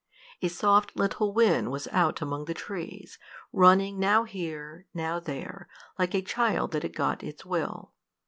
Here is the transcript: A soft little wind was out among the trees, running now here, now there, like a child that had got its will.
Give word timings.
A 0.41 0.47
soft 0.47 0.95
little 0.95 1.31
wind 1.31 1.69
was 1.71 1.87
out 1.91 2.23
among 2.23 2.45
the 2.45 2.55
trees, 2.55 3.19
running 3.53 3.99
now 3.99 4.23
here, 4.23 4.87
now 4.95 5.19
there, 5.19 5.69
like 5.99 6.15
a 6.15 6.23
child 6.23 6.71
that 6.71 6.81
had 6.81 6.95
got 6.95 7.21
its 7.23 7.45
will. 7.45 7.93